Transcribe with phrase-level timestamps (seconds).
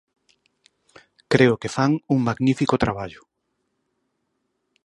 [1.33, 3.21] Creo que fan un magnífico traballo.